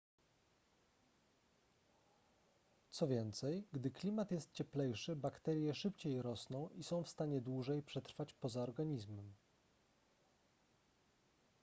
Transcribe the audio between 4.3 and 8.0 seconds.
jest cieplejszy bakterie szybciej rosną i są w stanie dłużej